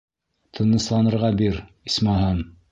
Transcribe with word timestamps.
Тынысланырға 0.59 1.31
бир, 1.43 1.63
исмаһам! 1.93 2.45